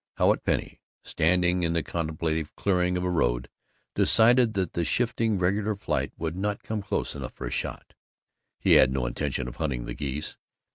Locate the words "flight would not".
5.75-6.63